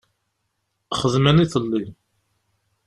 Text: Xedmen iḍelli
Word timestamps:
Xedmen 0.99 1.41
iḍelli 1.43 1.85